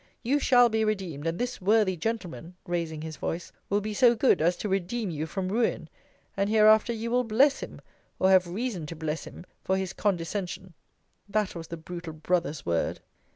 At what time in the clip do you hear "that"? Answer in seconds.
11.29-11.53